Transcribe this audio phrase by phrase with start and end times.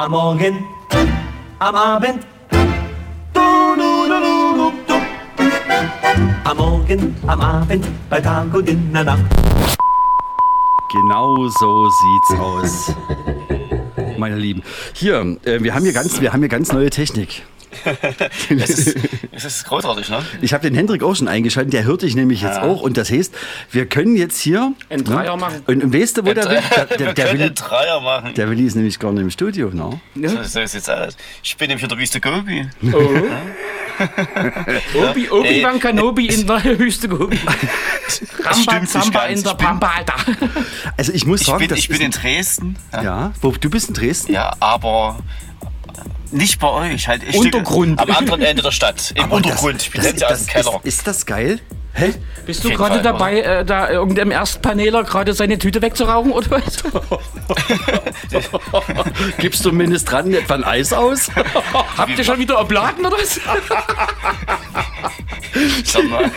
[0.00, 0.64] Am Morgen,
[1.58, 2.24] am Abend.
[3.32, 3.40] Du,
[3.76, 4.94] du, du, du.
[6.44, 9.24] Am Morgen, am Abend, bei Tag und in der Nacht.
[10.92, 12.94] Genau so sieht's aus.
[14.16, 14.62] Meine Lieben.
[14.94, 17.44] Hier, äh, wir haben hier ganz, wir haben hier ganz neue Technik.
[18.50, 18.96] Es ist,
[19.32, 20.24] es ist großartig, ne?
[20.40, 22.80] Ich habe den Hendrik auch schon eingeschaltet, der hört dich nämlich jetzt auch.
[22.82, 23.34] Und das heißt,
[23.70, 24.72] wir können jetzt hier.
[24.90, 25.62] Einen Dreier machen.
[25.66, 26.60] Und, und weißt du, wo der will?
[26.76, 28.34] Der, der, der, einen Dreier machen.
[28.34, 30.00] der Willi ist nämlich gar nicht im Studio, ne?
[30.28, 31.16] So, so sieht's aus.
[31.42, 32.68] Ich bin nämlich in der Wüste Gobi.
[34.94, 37.38] Obi, Obi-Wan Kenobi in der Wüste Gobi.
[38.44, 40.14] Ramba Zamba in der Ich bin- Pampa, Alter.
[40.96, 42.76] Also ich muss Ich sagen, bin, das ich bin ist in Dresden.
[42.92, 44.32] Ja, ja, wo, du bist in Dresden?
[44.32, 45.18] ja aber
[46.32, 47.08] nicht bei euch.
[47.08, 48.00] Halt Stück Untergrund.
[48.00, 49.12] Am anderen Ende der Stadt.
[49.14, 49.76] Im Aber Untergrund.
[49.76, 50.80] Das, ich bin das, jetzt aus das, dem Keller.
[50.82, 51.60] ist, ist das geil?
[51.94, 52.14] Hä?
[52.46, 56.84] Bist du gerade dabei, äh, da irgendeinem Erstpaneler gerade seine Tüte wegzurauchen oder was?
[59.38, 61.28] Gibst du Ministranten etwa ein Eis aus?
[61.96, 63.40] Habt ihr schon wieder obladen oder was?
[65.84, 66.30] Sag mal.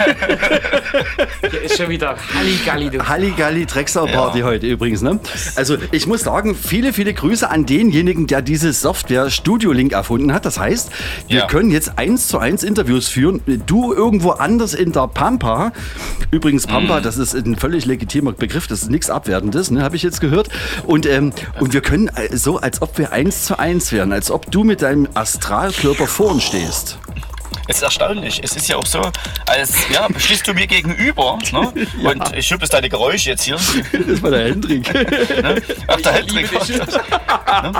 [1.50, 3.08] Hier ist schon wieder Halligalli, du.
[3.08, 4.46] Halligalli Drecksau-Party Ja.
[4.46, 5.02] heute übrigens.
[5.02, 5.20] Ne?
[5.56, 10.34] Also ich muss sagen, viele, viele Grüße an denjenigen, der diese Software Studio Link erfunden
[10.34, 10.46] hat.
[10.46, 10.90] Das heißt,
[11.28, 11.48] wir Ja.
[11.48, 13.42] können jetzt eins zu eins Interviews führen.
[13.66, 15.72] Du irgendwo anders in der Pampa.
[16.32, 17.04] Übrigens, Pampa, Mhm.
[17.04, 18.68] das ist ein völlig legitimer Begriff.
[18.68, 19.82] Das ist nichts Abwertendes, ne?
[19.84, 20.50] habe ich jetzt gehört.
[20.86, 24.12] Und, ähm, und wir können äh, so, als ob wir eins zu eins wären.
[24.14, 26.98] Als ob du mit deinem Astralkörper vor uns stehst.
[27.68, 28.42] Es ist erstaunlich.
[28.44, 29.02] Es ist ja auch so,
[29.46, 31.72] als ja, stehst du mir gegenüber ne?
[32.04, 33.58] und ich höre deine Geräusche jetzt hier.
[34.12, 34.90] Das war der Hendrik.
[35.88, 36.52] Ach, der Hendrik.
[36.52, 37.74] ne?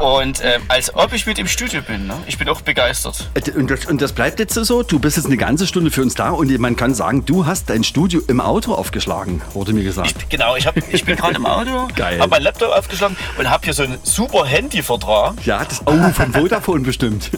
[0.00, 2.06] Und ähm, als ob ich mit im Studio bin.
[2.06, 2.14] Ne?
[2.26, 3.30] Ich bin auch begeistert.
[3.56, 4.82] Und das, und das bleibt jetzt so.
[4.82, 7.70] Du bist jetzt eine ganze Stunde für uns da und man kann sagen, du hast
[7.70, 10.14] dein Studio im Auto aufgeschlagen, wurde mir gesagt.
[10.18, 13.64] Ich, genau, ich, hab, ich bin gerade im Auto, habe meinen Laptop aufgeschlagen und habe
[13.64, 15.34] hier so einen super Handyvertrag.
[15.44, 17.30] ja, das, oh, von Vodafone bestimmt.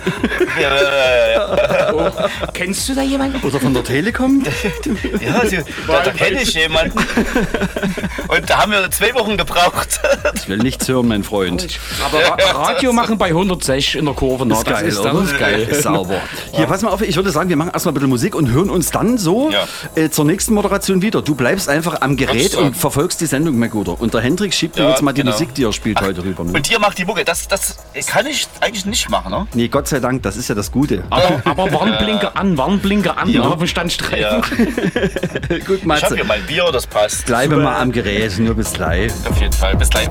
[2.55, 3.41] Kennst du da jemanden?
[3.47, 4.43] Oder von der Telekom.
[5.21, 6.99] ja, also, da, da kenne ich jemanden.
[8.29, 10.01] Und da haben wir zwei Wochen gebraucht.
[10.35, 11.69] Ich will nichts hören, mein Freund.
[12.05, 14.47] Aber Ra Radio machen bei 106 in der Kurve.
[14.47, 15.13] na, Ist geil, das ist, oder?
[15.13, 15.61] das ist geil.
[15.71, 16.21] Ist sauber.
[16.53, 18.71] Hier, pass mal auf, ich würde sagen, wir machen erstmal ein bisschen Musik und hören
[18.71, 19.67] uns dann so Ja.
[19.95, 21.23] äh, zur nächsten Moderation wieder.
[21.23, 24.01] Du bleibst einfach am Gerät und verfolgst die Sendung, mein Guter.
[24.01, 25.33] Und der Hendrik schiebt dir Ja, jetzt mal die genau.
[25.33, 26.45] Musik, die er spielt heute rüber.
[26.45, 26.53] Ne?
[26.53, 27.25] Und ihr macht die Mucke.
[27.25, 27.77] Das, das
[28.07, 29.47] kann ich eigentlich nicht machen, ne?
[29.55, 31.05] Nee, Gott sei Dank, das ist ja das Gute.
[31.11, 33.43] Aber, aber Warnblinker an, Warnblinker an, ja.
[33.43, 34.21] auf dem Standstreifen.
[34.21, 34.41] Ja.
[35.67, 36.07] Gut, Ich Matze.
[36.07, 37.27] habe hier mein Bier, das passt.
[37.27, 39.13] Bleibe mal am Gerät, nur bis gleich.
[39.29, 39.77] Auf jeden Fall.
[39.77, 40.09] Bis gleich.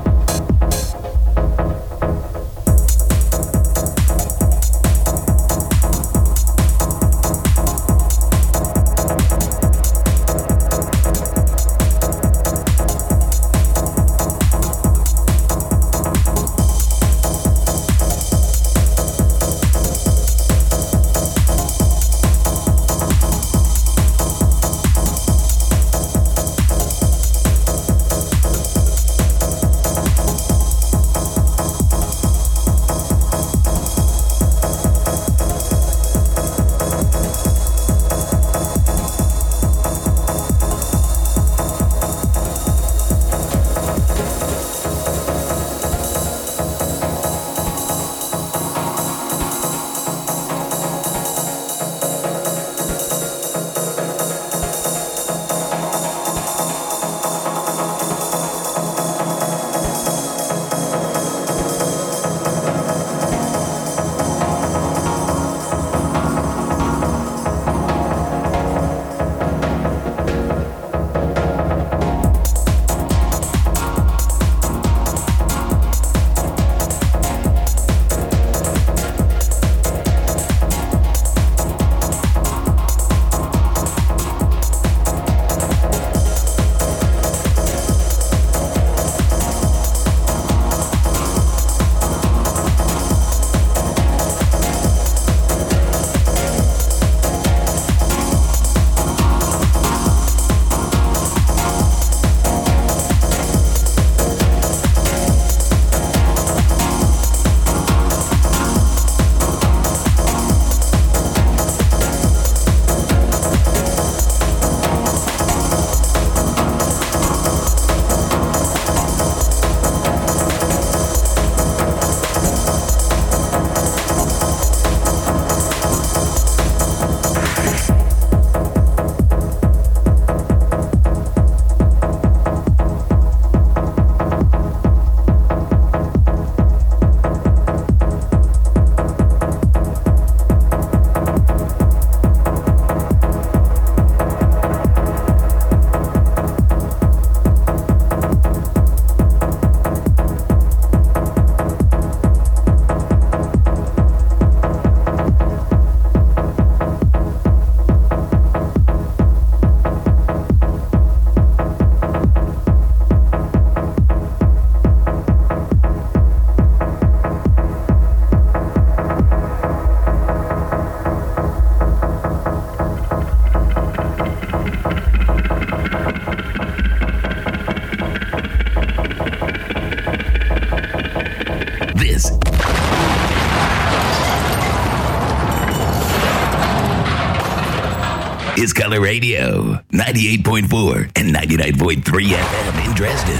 [188.89, 193.37] Color Radio, 98.4 and 99.3 FM in Dresden.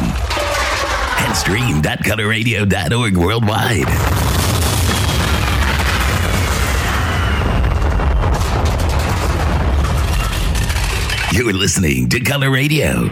[1.25, 3.88] And stream.colorradio.org worldwide.
[11.34, 13.10] You're listening to Color Radio.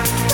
[0.00, 0.29] right.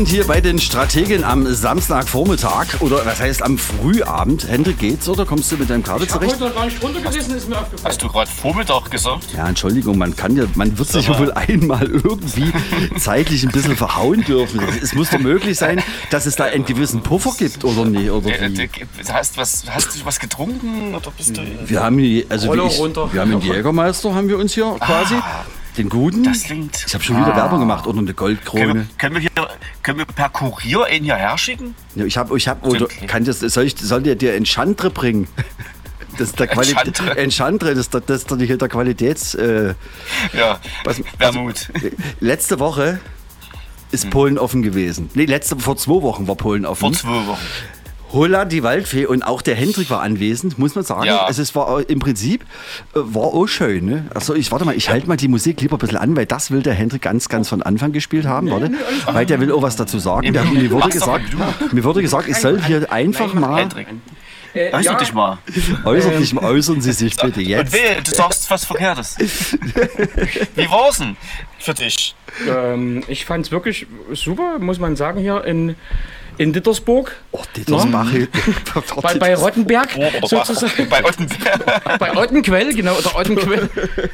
[0.00, 4.48] Sind hier bei den Strategen am Samstagvormittag oder was heißt am Frühabend.
[4.48, 6.40] Hendrik, geht's oder kommst du mit deinem Kabel Ich zurecht?
[6.40, 7.84] noch gar nicht runtergerissen, ist mir aufgefallen.
[7.84, 9.26] Hast du gerade Vormittag gesagt?
[9.36, 12.50] Ja, Entschuldigung, man kann ja, man wird sich ja wohl einmal irgendwie
[12.98, 14.62] zeitlich ein bisschen verhauen dürfen.
[14.82, 18.30] Es muss doch möglich sein, dass es da einen gewissen Puffer gibt oder nicht, oder
[18.30, 18.70] wie?
[19.12, 21.42] Hast, was, hast du was getrunken oder bist du.
[21.66, 21.98] Wir haben
[22.30, 23.12] also wie ich, runter.
[23.12, 25.16] wir haben den Jägermeister, haben wir uns hier quasi.
[25.76, 26.24] Den guten.
[26.24, 28.74] Das klingt- Ich habe schon wieder Werbung gemacht oder eine Können Goldkrone.
[28.74, 29.30] wir, können, wir hier,
[29.82, 31.74] können wir per Kurier ihn hierher schicken?
[31.94, 33.06] Ja, ich habe, ich habe, oder Okay.
[33.06, 35.26] kann das, soll ich, soll der dir Enchantre bringen?
[36.18, 36.86] Das ist der Qualität.
[36.98, 37.16] Enchantre.
[37.18, 39.34] Enchantre, das ist der, das ist der, hier der Qualitäts.
[39.36, 39.74] Äh,
[40.36, 41.68] Ja, was, Wermut.
[42.18, 43.00] letzte Woche
[43.90, 44.10] ist Hm.
[44.10, 45.08] Polen offen gewesen.
[45.14, 46.80] Nee, letzte, vor zwei Wochen war Polen offen.
[46.80, 47.40] Vor zwei Wochen.
[48.12, 51.04] Holla, die Waldfee und auch der Hendrik war anwesend, muss man sagen.
[51.04, 51.24] Ja.
[51.24, 52.42] Also es war äh, im Prinzip
[52.94, 53.84] äh, war auch schön.
[53.86, 54.06] Ne?
[54.14, 56.50] Also ich warte mal, ich halte mal die Musik lieber ein bisschen an, weil das
[56.50, 58.72] will der Hendrik ganz, ganz von Anfang gespielt haben, warte.
[59.06, 60.32] Weil der will auch was dazu sagen.
[60.32, 61.24] Der, mir, wurde gesagt,
[61.72, 63.86] mir wurde gesagt, ich soll hier einfach mal Hendrik,
[64.52, 65.38] Äh, äußer ja, dich mal.
[65.84, 67.72] äußerlich äußern Sie sich bitte Und jetzt.
[67.72, 69.16] wehe, du sagst was Verkehrtes.
[70.56, 71.16] Wie war's denn
[71.60, 72.16] für dich?
[72.48, 75.76] ähm, ich fand es wirklich super, muss man sagen, hier in,
[76.40, 77.14] in Dittersburg.
[77.32, 78.10] Oh, Dittersbach.
[79.02, 80.88] Bei, bei Rottenberg Oder sozusagen.
[80.88, 81.98] Bei Ottenberg.
[81.98, 83.68] bei Ottenquell, genau, oder Ottenquell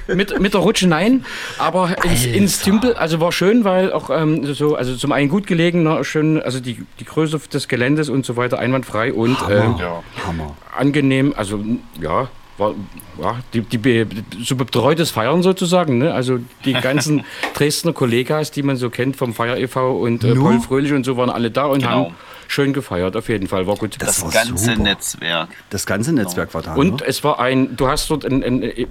[0.08, 1.24] mit, mit der Rutsche nein,
[1.58, 5.46] aber ins, ins Tümpel, also war schön, weil auch ähm, so, also zum einen gut
[5.46, 9.76] gelegen, ne, schön, also die, die Größe des Geländes und so weiter einwandfrei und ähm,
[9.78, 10.02] Ja.
[10.26, 10.56] Hammer.
[10.76, 11.60] angenehm, also
[12.00, 12.28] ja,
[12.58, 12.74] war
[13.20, 14.06] ja, die, die,
[14.42, 16.14] so betreutes Feiern sozusagen, ne?
[16.14, 19.96] also die ganzen Dresdner Kollegas, die man so kennt vom Feier e.V.
[19.98, 21.90] und äh, Paul Fröhlich und so waren alle da und Genau.
[21.90, 22.14] haben
[22.48, 23.96] schön gefeiert, auf jeden Fall, war gut.
[23.98, 24.82] Das Das war ganze super.
[24.82, 25.48] Netzwerk.
[25.70, 26.74] Das ganze Netzwerk war da.
[26.74, 27.06] Und ne?
[27.06, 28.86] es war ein, du hast dort, ein, ein, äh,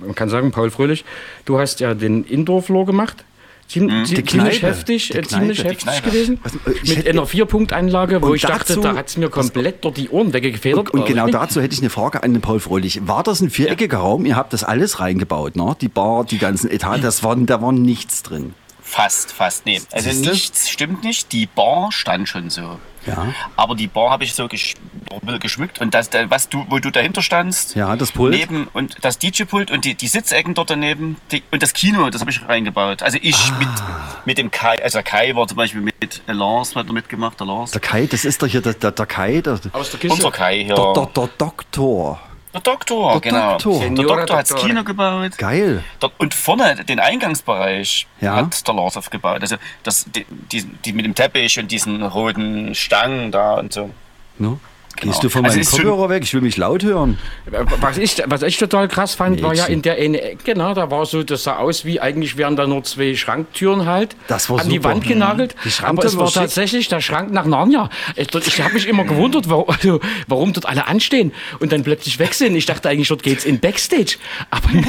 [0.00, 1.04] man kann sagen, Paul Fröhlich,
[1.44, 3.24] du hast ja den Indoor-Floor gemacht.
[3.68, 4.04] Ziem, zie- Mhm.
[4.04, 4.66] Die ziemlich Kneipe.
[4.74, 6.40] heftig, Die äh, ziemlich heftig gewesen.
[6.42, 9.28] Was, ich Mit hätte- einer Vierpunktanlage, wo Und ich dachte, dazu- da hat es mir
[9.28, 10.90] komplett dort die Ohren weggefedert.
[10.90, 13.06] Und genau Aber- dazu hätte ich eine Frage an den Paul Fröhlich.
[13.06, 14.24] War das ein viereckiger Raum?
[14.24, 15.76] Ihr habt das alles reingebaut, ne?
[15.80, 18.54] Die Bar, die ganzen Etagen, das war, da war nichts drin.
[18.80, 19.66] Fast, fast.
[19.66, 20.30] Nee, also Siehste?
[20.30, 21.30] nichts stimmt nicht.
[21.32, 22.78] Die Bar stand schon so.
[23.08, 23.34] Ja.
[23.56, 24.74] Aber die Bar habe ich so gesch
[25.40, 28.34] geschmückt und das, da- was du, wo du dahinter standst, Ja, das Pult.
[28.34, 32.20] neben und das DJ-Pult und die, die Sitzecken dort daneben die, und das Kino, das
[32.20, 33.02] habe ich reingebaut.
[33.02, 33.58] Also ich Ah.
[33.58, 33.68] mit,
[34.26, 37.46] mit dem Kai, also Kai war zum Beispiel mit äh, Lars, hat er mitgemacht, der
[37.46, 37.70] Lars.
[37.70, 40.14] Der Kai, das ist doch hier der, der, der Kai, der, der, Aus der Kiste.
[40.16, 40.74] Unser Kai hier.
[40.74, 42.20] der, der Doktor.
[42.54, 43.52] Der Doktor, Der genau.
[43.52, 43.80] Doktor.
[43.80, 44.56] Der Doktor hat das.
[44.60, 45.36] Kino gebaut.
[45.36, 45.84] Geil.
[46.00, 48.36] Dort, und vorne den Eingangsbereich Ja.
[48.36, 49.42] hat der Lars aufgebaut.
[49.42, 53.90] Also das, die, die, die mit dem Teppich und diesen roten Stangen da und so.
[54.38, 54.58] Ne?
[55.00, 55.12] Genau.
[55.12, 56.22] Gehst du von Also meinem schon- Kopfhörer weg?
[56.24, 57.18] Ich will mich laut hören.
[57.80, 59.74] Was ich, was ich total krass fand, war ja Mädchen.
[59.74, 62.66] in der eine Ecke, na, da war so, das sah aus wie, eigentlich wären da
[62.66, 64.90] nur zwei Schranktüren halt Das war an die super.
[64.90, 65.54] Wand genagelt.
[65.64, 67.90] Die aber es war tatsächlich der Schrank nach Narnia.
[68.16, 72.18] Ich, ich habe mich immer gewundert, warum, also, warum dort alle anstehen und dann plötzlich
[72.18, 72.54] weg sind.
[72.56, 74.16] Ich dachte eigentlich, dort geht's in Backstage.
[74.50, 74.68] Aber.
[74.74, 74.82] Äh,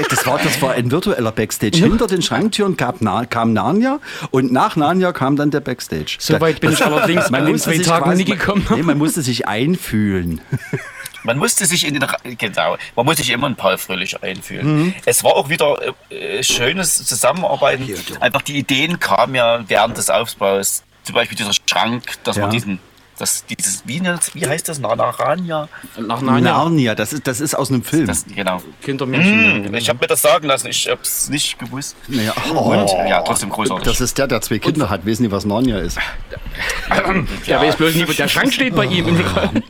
[0.08, 1.78] Das war, das war ein virtueller Backstage.
[1.78, 3.98] Hinter den Schranktüren gab, kam Narnia
[4.30, 6.16] und nach Narnia kam dann der Backstage.
[6.18, 8.66] so weit bin ich allerdings an den zwei Tagen nie gekommen.
[8.74, 10.40] Nee, man musste sich einfühlen.
[11.24, 12.06] Man musste sich in den
[12.38, 14.66] genau, man muss sich immer in Paul Fröhlich einfühlen.
[14.84, 14.94] Mhm.
[15.06, 15.76] Es war auch wieder
[16.10, 17.88] äh, äh, schönes Zusammenarbeiten.
[18.20, 20.84] Einfach die Ideen kamen ja während des Aufbaus.
[21.02, 22.42] Zum Beispiel dieser Schrank, dass Ja.
[22.42, 22.78] man diesen,
[23.18, 24.02] das, dieses, wie,
[24.34, 24.78] wie heißt das?
[24.78, 25.68] Naranja?
[25.98, 28.06] Nach Narnia, Narnia, das ist, das ist aus einem Film.
[28.06, 28.62] Das, genau.
[28.82, 29.64] Kindermärchen.
[29.64, 31.96] Hm, ich habe mir das sagen lassen, ich habe es nicht gewusst.
[32.08, 33.84] Naja, Und ja, trotzdem großartig.
[33.84, 35.04] Das ist der, der zwei Kinder hat.
[35.06, 35.98] Wissen Sie, was Narnia ist?
[37.46, 39.08] Der weiß bloß nie, wo der Schrank steht bei ihm.
[39.08, 39.62] im Raum.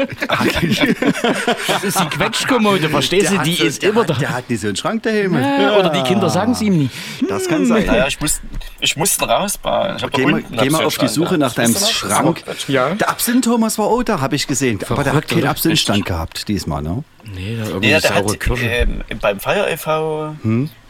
[1.66, 3.38] Das ist die Quetschkommode, verstehst du?
[3.38, 4.14] Die so- ist der immer hat, da.
[4.14, 5.34] Der hat nicht so einen Schrank daheim.
[5.34, 6.90] Ja, Oder die Kinder sagen es ihm nie.
[7.28, 7.86] Das kann sein.
[7.86, 8.40] Naja, ich musste,
[8.80, 9.96] ich ihn rausbauen.
[9.96, 12.42] Ich Geh mal, unten geh mal auf die Suche nach deinem Schrank.
[12.68, 12.90] Ja.
[12.94, 14.78] Der Absinth Thomas war auch da, habe ich gesehen.
[14.88, 15.46] Aber der hat Verrückt, keinen?
[15.46, 17.04] Absinthstand gehabt diesmal, ne?
[17.24, 20.36] Nee, da irgendwie Ja, der saure hat ähm, beim Feier e.V.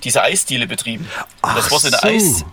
[0.05, 1.07] diese Eisdiele betrieben.
[1.43, 2.09] Ach das war so eine so.
[2.09, 2.45] Eis.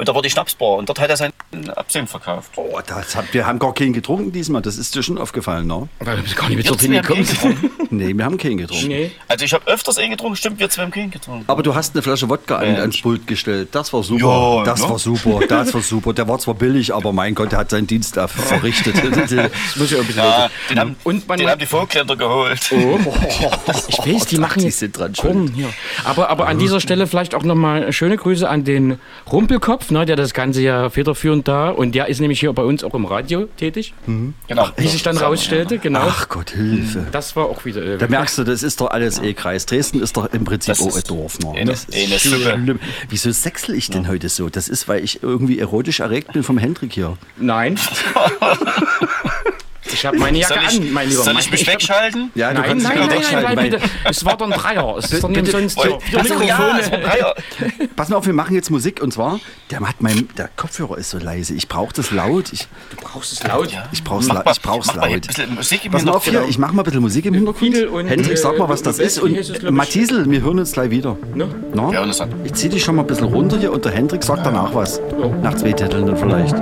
[0.00, 1.32] Und da war die Schnapsbar und dort hat er seinen
[1.76, 2.52] Absinth verkauft.
[2.56, 4.62] Oh, das hat, wir haben gar keinen getrunken diesmal.
[4.62, 5.88] Das ist dir schon aufgefallen, ne?
[5.98, 7.26] Weil du bist gar nicht mit Wir dorthin haben gekommen.
[7.26, 7.96] keinen getrunken.
[7.96, 8.88] Nee, wir haben keinen getrunken.
[8.88, 9.10] Nee.
[9.28, 11.44] Also ich habe öfters einen getrunken, stimmt, wir zwei haben keinen getrunken.
[11.48, 13.68] Aber du hast eine Flasche Wodka an, ans Pult gestellt.
[13.72, 14.24] Das war super.
[14.58, 14.88] Ja, das ne?
[14.88, 15.40] war super.
[15.46, 16.14] Das war super.
[16.14, 18.94] Der war zwar billig, aber mein Gott, der hat seinen Dienst da verrichtet.
[19.76, 22.58] Muss ja ein bisschen Ja, den haben, Und man- den haben die Vogtländer geholt.
[23.88, 25.12] Ich weiß, die machen die jetzt dran
[25.54, 25.68] hier.
[26.04, 28.98] Aber, aber an dieser Stelle vielleicht auch nochmal schöne Grüße an den
[29.30, 29.89] Rumpelkopf.
[29.90, 32.94] Dorfner, der das Ganze ja federführend da und der ist nämlich hier bei uns auch
[32.94, 33.92] im Radio tätig,
[34.46, 34.68] Genau.
[34.76, 36.02] wie sich dann rausstellte, genau.
[36.04, 37.06] Ach Gott, Hilfe.
[37.10, 37.82] Das war auch wieder.
[37.82, 39.66] Äh, Da merkst du, das ist doch alles E-Kreis.
[39.66, 41.38] Dresden ist doch im Prinzip Das auch ein Dorf.
[41.40, 41.50] Ne?
[41.56, 42.78] eine- Das ist schlimm.
[43.08, 44.48] Wieso sechsel ich denn heute so?
[44.48, 47.16] Das ist, weil ich irgendwie erotisch erregt bin vom Hendrik hier.
[47.36, 47.76] Nein.
[50.00, 51.22] ich habe meine Jacke ich, an, mein Lieber.
[51.22, 52.30] soll ich mich hab- wegschalten?
[52.34, 53.84] Ja, du Nein, kannst nein, nein, nein, wegschalten, nein, bitte.
[54.04, 54.96] Es war doch ein Dreier.
[54.98, 55.58] Es ist doch nicht Oh,
[56.16, 57.02] ach so, ja, Mikrofone.
[57.02, 57.34] Dreier.
[57.96, 61.10] Pass mal auf, wir machen jetzt Musik und zwar, der, hat mein, der Kopfhörer ist
[61.10, 61.54] so leise.
[61.54, 62.52] Ich brauche das laut.
[62.52, 63.68] Ich, Du brauchst es laut.
[63.92, 64.56] ich brauche es Mach laut.
[64.56, 65.26] Ich brauch's mach mal ein laut.
[65.26, 66.50] bisschen Musik im Pass mal auf hier, Hintergrund.
[66.50, 68.08] ich mache mal ein bisschen Musik im Hintergrund.
[68.08, 69.22] Hendrik, sag mal, äh, was das West, ist.
[69.22, 69.62] Und ich?
[69.70, 71.16] Mathiesel, wir hören uns gleich wieder.
[71.34, 71.48] Ne?
[72.44, 75.00] Ich zieh dich schon mal ein bisschen runter hier und der Hendrik sagt danach was.
[75.42, 76.54] Nach zwei Titeln dann vielleicht.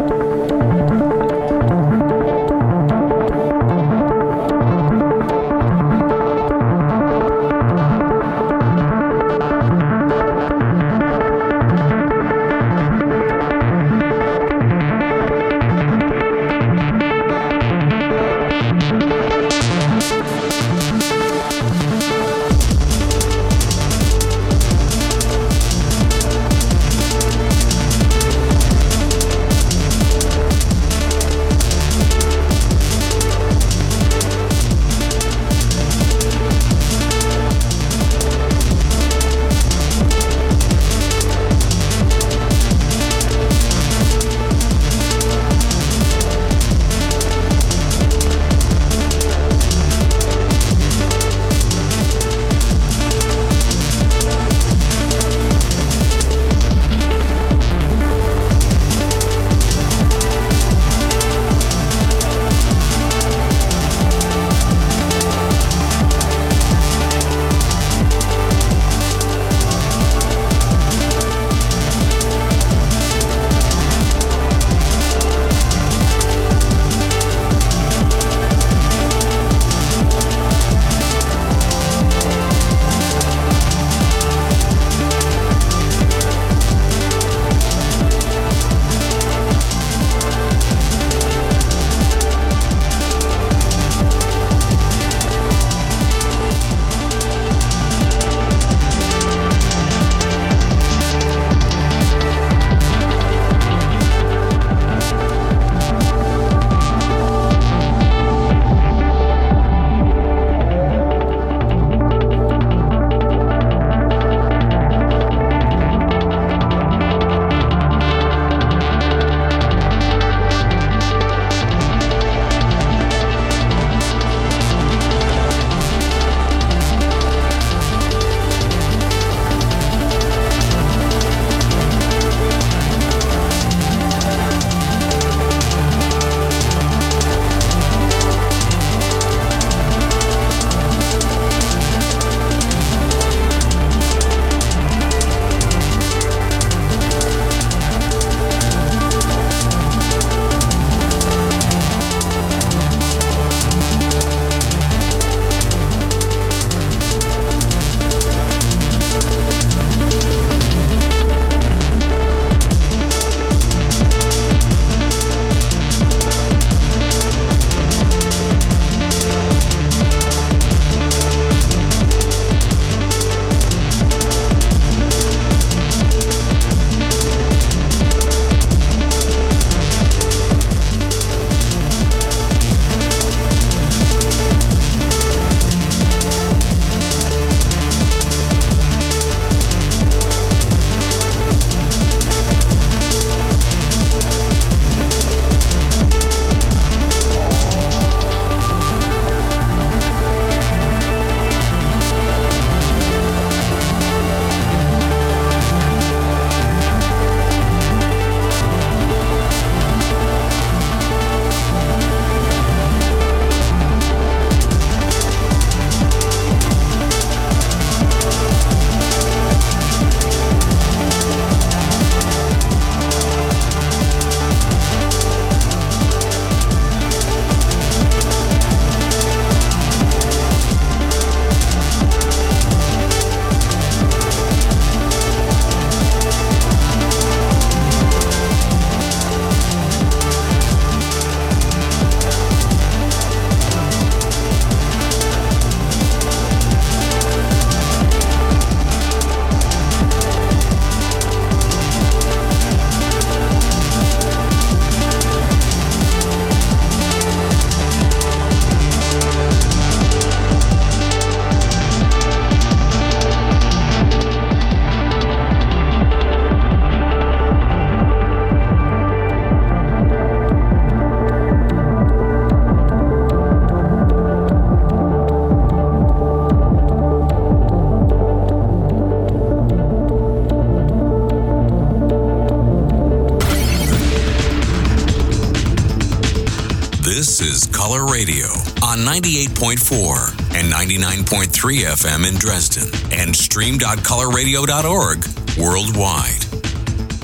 [287.96, 288.48] Radio
[288.84, 291.46] on 98.4 and 99.3
[291.86, 295.24] FM in Dresden and stream.colorradio.org
[295.56, 296.44] worldwide.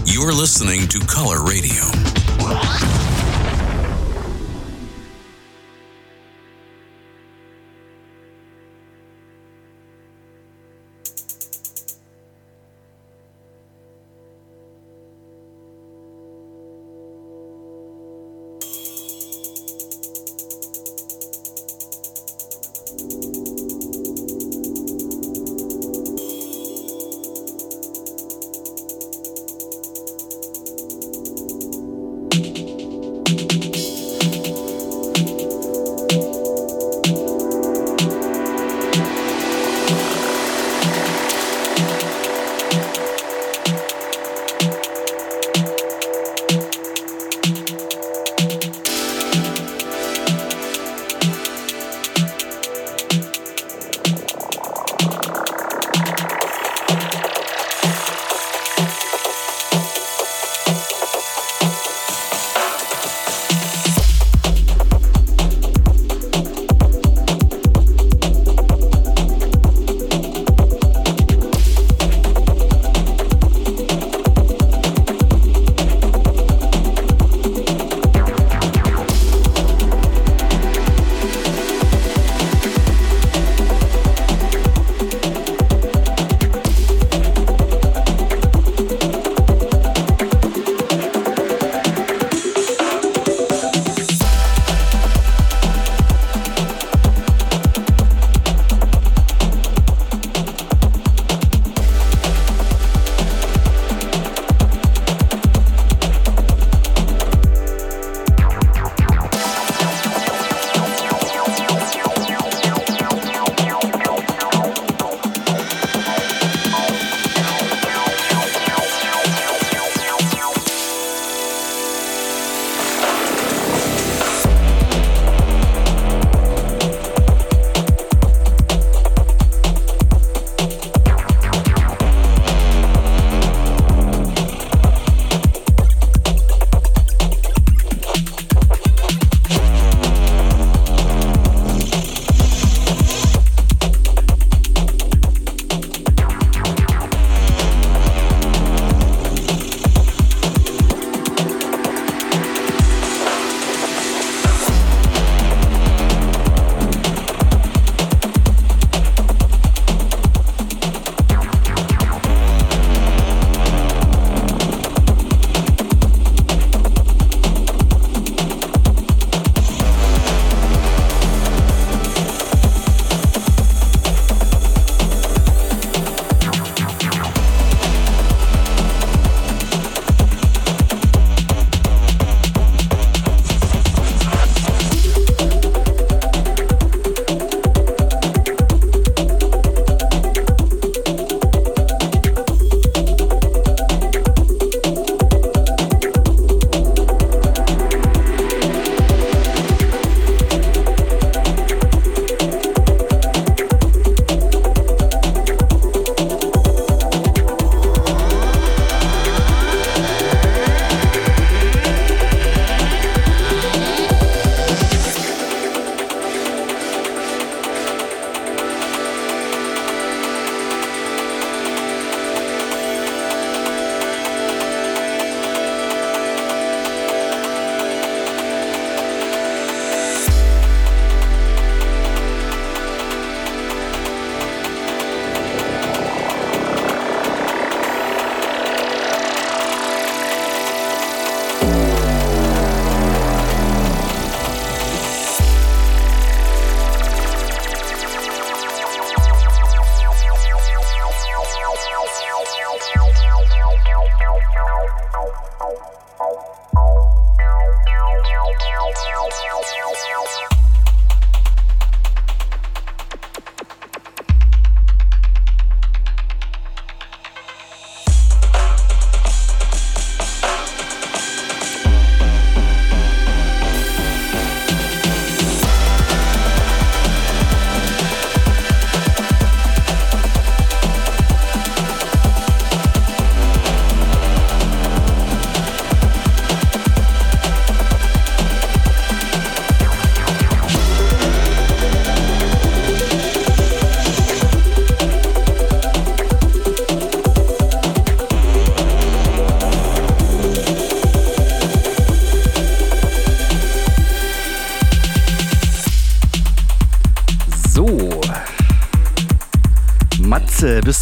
[0.07, 2.04] You're listening to Color Radio.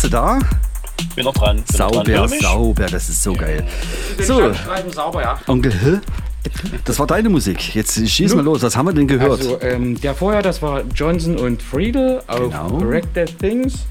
[0.03, 0.39] Bist du da?
[1.15, 1.63] Bin noch dran.
[1.63, 2.27] Bin noch dran.
[2.27, 3.65] Sauber, sauber, das ist so geil.
[4.19, 4.53] So,
[4.91, 5.39] sauber, ja.
[5.47, 6.01] Onkel, hä?
[6.85, 7.77] Das war deine Musik.
[7.77, 8.63] Jetzt schieß mal los.
[8.63, 9.31] Was haben wir denn gehört?
[9.31, 12.81] Also, ähm, der vorher, das war Johnson und Friedel auf Genau.
[12.81, 13.87] Wreck Dead Things.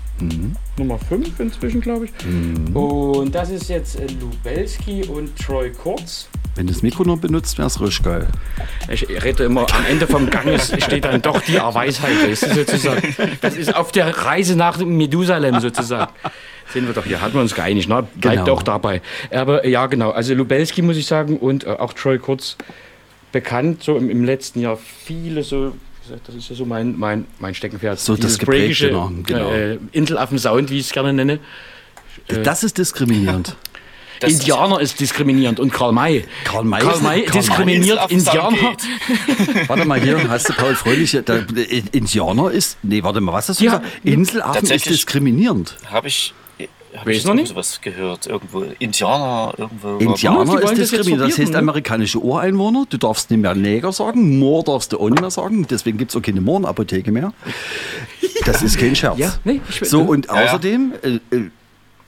[0.77, 2.75] Nummer 5 inzwischen, glaube ich.
[2.75, 6.27] Und das ist jetzt äh, Lubelski und Troy Kurz.
[6.55, 8.27] Wenn du das Mikro noch benutzt, wär's richtig geil.
[8.89, 12.11] Ich rede immer, am Ende vom Gang ist, steht dann doch die Weisheit.
[12.29, 16.11] Das ist sozusagen, das ist auf der Reise nach Methusalem sozusagen.
[16.73, 18.05] Sehen wir doch hier, hatten wir uns geeinigt, ne?
[18.15, 18.53] Bleibt Genau.
[18.53, 19.01] auch dabei.
[19.29, 22.57] Aber ja, genau, also Lubelski muss ich sagen und äh, auch Troy Kurz
[23.31, 25.73] bekannt, so im, im letzten Jahr viele so,
[26.25, 27.97] das ist ja so mein, mein, mein Steckenpferd.
[27.99, 29.51] So das Geprägte noch, genau.
[29.51, 31.39] Äh, Inselaffen-Sound, wie ich es gerne nenne.
[32.27, 33.55] Das ist diskriminierend.
[34.21, 36.25] Das- Indianer ist diskriminierend und Karl May.
[36.45, 39.67] Karl May Karl ist- May Karl May diskriminiert Inselaffen-Sound Indianer.
[39.67, 41.21] Warte mal hier, hast du Paul Fröhliche?
[41.23, 41.39] Da,
[41.91, 42.77] Indianer ist.
[42.83, 43.77] Nee, warte mal, was hast du Ja.
[43.79, 44.05] gesagt?
[44.05, 45.75] Inselaffen ist diskriminierend.
[45.89, 46.33] Habe ich,
[46.95, 47.47] hab Weiß ich noch nicht.
[47.49, 48.27] sowas gehört.
[48.27, 48.63] Irgendwo.
[48.79, 49.97] Indianer, irgendwo.
[49.97, 51.21] Indianer ist das diskriminierend.
[51.21, 51.57] Das heißt verbieten, ne?
[51.59, 52.85] amerikanische Ureinwohner.
[52.89, 54.37] Du darfst nicht mehr Neger sagen.
[54.39, 55.65] Moor darfst du auch nicht mehr sagen.
[55.69, 57.33] Deswegen gibt es auch keine Mohrenapotheke mehr.
[58.45, 59.17] Das ist kein Scherz.
[59.17, 61.49] Ja, nee, ich- so, und außerdem, äh, äh,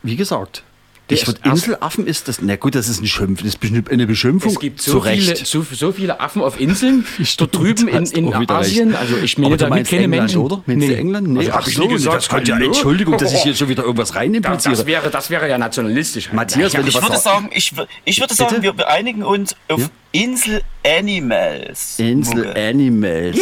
[0.03, 0.63] wie gesagt,
[1.09, 2.41] ich Inselaffen ist das.
[2.41, 3.43] Na gut, das ist ein Schimpf.
[3.43, 4.51] Das ist eine Beschimpfung.
[4.51, 5.45] Es gibt zu so viele, Recht.
[5.45, 7.05] so, so viele Affen auf Inseln,
[7.37, 8.89] dort drüben in, in Asien.
[8.89, 8.99] recht.
[8.99, 10.41] Also ich meine damit meinst keine England, Menschen.
[10.41, 10.63] oder?
[10.65, 11.27] Meinst du England?
[11.29, 12.15] Nee, Also ach so, gesagt.
[12.17, 12.59] das könnte ja?
[12.59, 14.75] Entschuldigung, dass ich hier schon wieder irgendwas rein Das, impliziere.
[14.75, 16.31] das, wäre, das wäre ja nationalistisch.
[16.31, 17.73] Matthias, wenn du Ich was würde sagen, ich,
[18.05, 18.63] ich würde sagen, Bitte?
[18.63, 19.87] wir beeinigen uns auf Ja?
[20.15, 21.97] Insel Animals.
[21.97, 22.55] Insel Mucke.
[22.69, 23.37] Animals.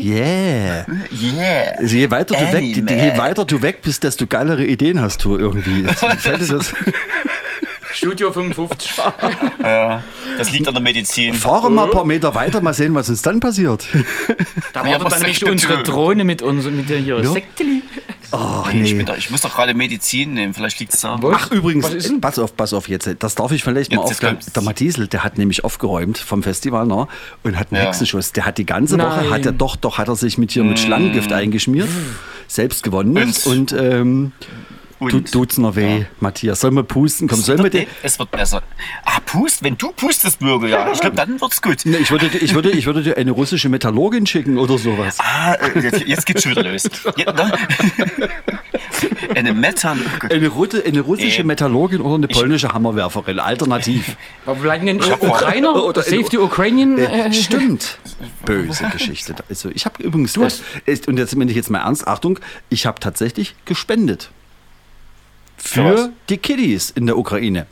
[0.00, 0.86] Yeah.
[1.10, 1.76] Yeah.
[1.78, 5.36] Also je weiter, du weg, je weiter du weg bist, desto geilere Ideen hast du
[5.36, 5.84] irgendwie.
[6.18, 6.72] Fällt dir das?
[7.92, 8.92] Studio 55.
[9.62, 10.02] Ja,
[10.38, 11.34] das liegt an der Medizin.
[11.34, 13.86] Fahren mal ein paar Meter weiter, mal sehen, was uns dann passiert.
[14.72, 15.82] Da Ja, wartet was dann nicht unsere?
[15.82, 17.32] Drohne mit, uns, mit der hier Ja.
[17.32, 17.82] Sekteli.
[18.30, 18.94] Ach Ich, nee.
[18.94, 21.18] bin da, ich muss doch gerade Medizin nehmen, vielleicht liegt es da.
[21.32, 22.20] Ach übrigens, Was ist denn?
[22.20, 23.08] pass auf, pass auf jetzt.
[23.20, 24.38] Das darf ich vielleicht mal Jetzt- jetzt aufklären.
[24.54, 27.06] Der Mathiesel, der hat nämlich aufgeräumt vom Festival ne,
[27.42, 27.86] und hat einen Ja.
[27.88, 28.32] Hexenschuss.
[28.32, 29.30] Der hat die ganze Woche, Nein.
[29.30, 31.88] hat er doch, doch hat er sich mit hier mit Schlangengift eingeschmiert,
[32.48, 33.46] selbst gewonnen Und?
[33.46, 34.46] und ähm, Und?
[34.98, 36.60] Tut, tut's noch weh, Matthias.
[36.60, 37.28] Sollen wir pusten?
[37.28, 38.62] Komm, sollen wir es wird besser.
[39.04, 40.92] Ah, pust, wenn du pustest, Bürger, ja.
[40.92, 41.78] Ich glaube, dann wird's gut.
[41.84, 45.16] Nee, ich würde, dir- ich, würde, ich würde dir eine russische Metallurgin schicken oder sowas.
[45.20, 46.84] Ah, äh, jetzt, jetzt geht's schon wieder los.
[47.16, 47.52] Ja, ne?
[49.34, 50.00] Eine Methan.
[50.24, 50.32] oh.
[50.32, 51.46] Eine, Rutte, eine russische Nee.
[51.48, 54.16] Metallurgin oder eine polnische Hammerwerferin, alternativ.
[54.46, 55.84] Aber vielleicht vor- Ukrainer?
[55.84, 56.98] Oder- Save the Ukrainian?
[56.98, 57.98] Äh, Äh, stimmt.
[58.44, 59.34] Böse Geschichte.
[59.48, 62.06] Also ich habe übrigens, Du hast- äh, ist- und jetzt bin ich jetzt mal ernst,
[62.08, 62.38] Achtung,
[62.70, 64.30] ich habe tatsächlich gespendet.
[65.58, 66.00] Für was?
[66.02, 67.66] Für die Kiddies in der Ukraine.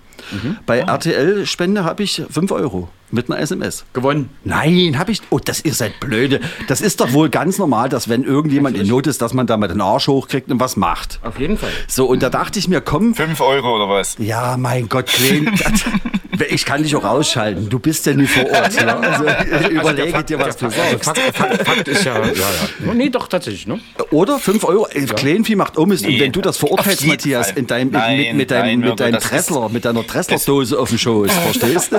[0.67, 3.85] Bei RTL-Spende habe ich 5 Euro mit einer SMS.
[3.93, 4.31] gewonnen.
[4.43, 5.21] Nein, habe ich.
[5.31, 6.41] Oh, das ihr seid blöde.
[6.67, 9.57] Das ist doch wohl ganz normal, dass wenn irgendjemand in Not ist, dass man da
[9.57, 11.21] mal den Arsch hochkriegt und was macht.
[11.23, 11.71] Auf jeden Fall.
[11.87, 14.17] So, und da dachte ich mir, komm, Fünf Euro oder was?
[14.19, 15.55] ja, mein Gott, Klein,
[16.49, 17.69] ich kann dich auch ausschalten.
[17.69, 18.75] Du bist ja nie vor Ort.
[18.81, 18.99] Ja?
[18.99, 21.05] Also, überlege dir, was du Also sagst.
[21.05, 22.95] Fakt, Fakt, Fakt ist ja, ja, ja.
[22.95, 23.81] Nee, doch, tatsächlich, ne?
[24.11, 26.05] Oder 5 Euro, äh, Kleinvieh macht um ist.
[26.05, 29.01] Und Nee, wenn du das verurteilst, Matthias, in deinem, Nein, mit, mit deinem, nein, mit
[29.01, 31.99] deinem Dressler, mit deiner Dressler-Dose auf dem Schoß, verstehst du?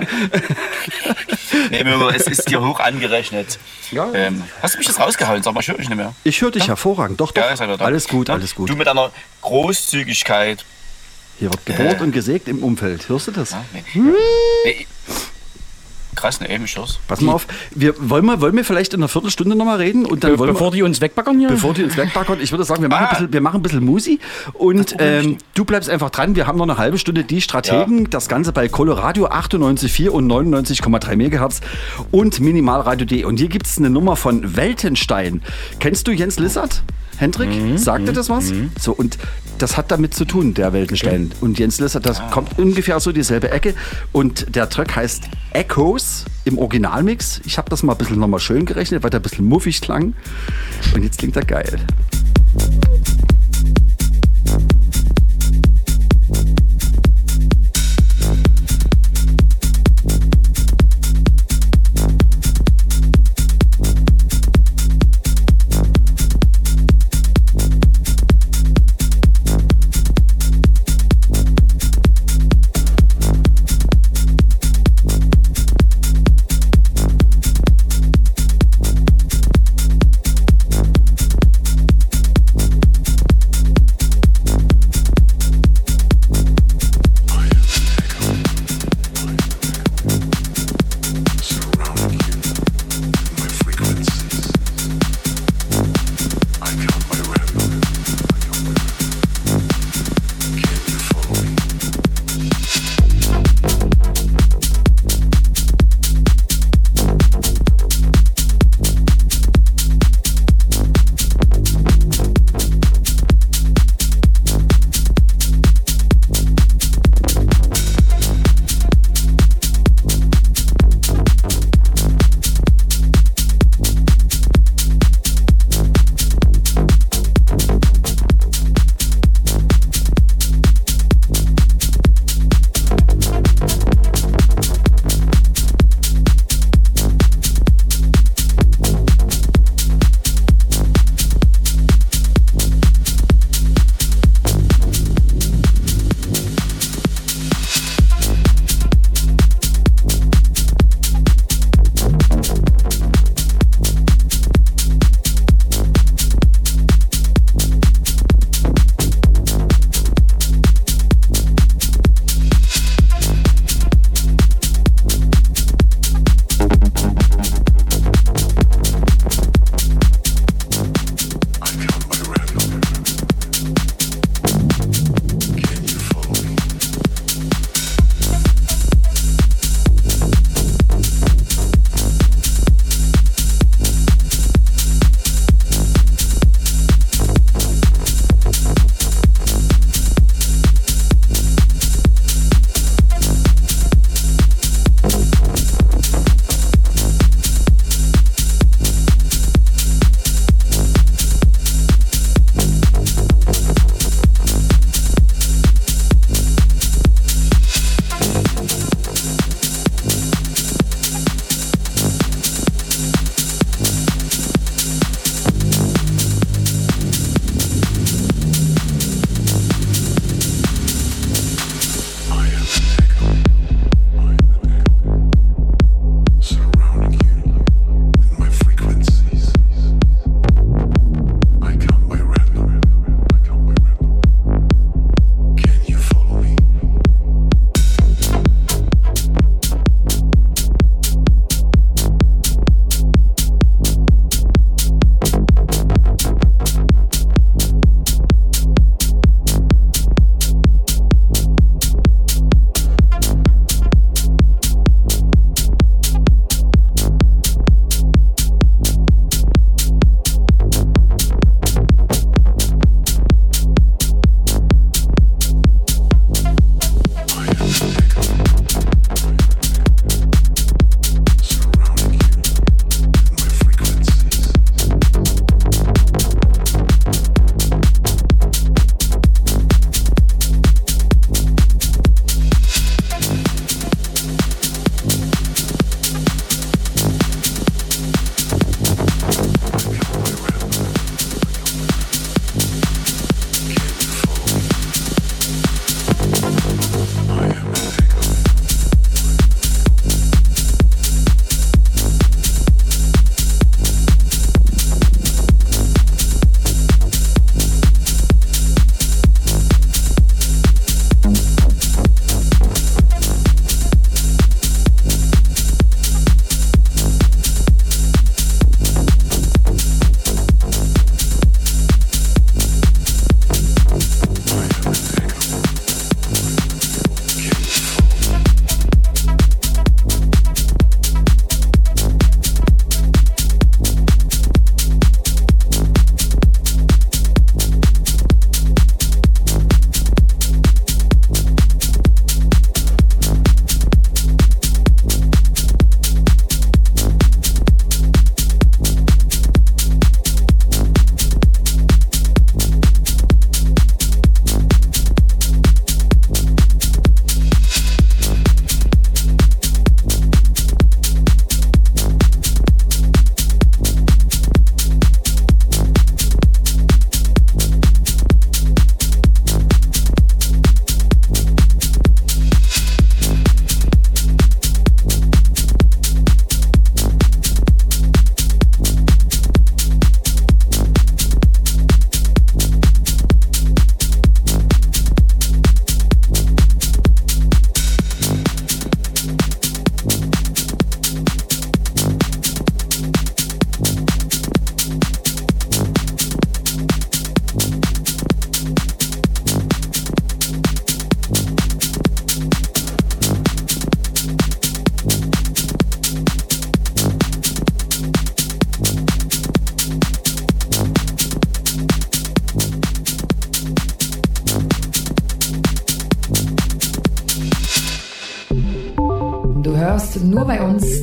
[1.72, 3.58] Nee, Bürger, es ist dir hoch angerechnet.
[3.92, 4.08] Ja.
[4.14, 5.42] Ähm, hast du mich das rausgehauen?
[5.44, 6.14] Sag mal, ich höre dich nicht mehr.
[6.24, 7.20] Ich höre dich hervorragend.
[7.20, 7.42] Doch, doch.
[7.44, 8.36] Ja, alles gut, Ja?
[8.36, 8.70] alles gut.
[8.70, 10.66] Du mit deiner Großzügigkeit.
[11.40, 13.08] Hier wird gebohrt und gesägt im Umfeld.
[13.10, 13.56] Hörst du das?
[13.74, 13.84] Nee.
[14.66, 14.88] Nee.
[16.16, 16.98] Krass, ne, ich hör's.
[17.08, 17.46] Pass mal auf.
[17.76, 20.04] Wir, wollen, wir, wollen wir vielleicht in einer Viertelstunde nochmal reden?
[20.04, 21.50] Und dann wollen wir, Bevor die uns wegbaggern hier?
[21.50, 23.10] Bevor die ins Werk packen, ich würde sagen, wir machen, Ah.
[23.10, 24.20] ein, bisschen, wir machen ein bisschen Musi
[24.54, 26.36] und ähm, du bleibst einfach dran.
[26.36, 28.10] Wir haben noch eine halbe Stunde die Strategen.
[28.10, 31.62] Das Ganze bei Coloradio 98,4 und 99,3 Megahertz
[32.10, 33.24] und Minimalradio.de.
[33.26, 35.44] Und hier gibt es eine Nummer von Weltenstein.
[35.80, 36.82] Kennst du Jens Lissert?
[37.18, 38.52] Hendrik, Mhm, sagt dir das was?
[38.80, 39.20] So, und
[39.58, 41.32] das hat damit zu tun, der Weltenstein.
[41.42, 42.30] Und Jens Lissert, das Ah.
[42.30, 43.74] kommt ungefähr so dieselbe Ecke.
[44.12, 47.42] Und der Track heißt Echoes im Originalmix.
[47.46, 50.14] Ich habe das mal ein bisschen nochmal schön gerechnet, weil der ein bisschen muffig klang.
[50.94, 51.80] Und jetzt klingt er geil.